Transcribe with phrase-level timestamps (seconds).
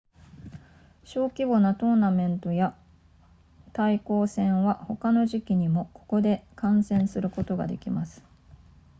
[1.03, 2.75] 小規模なトーナメントや
[3.71, 8.23] 対抗戦は他の時期にもここで観戦することができます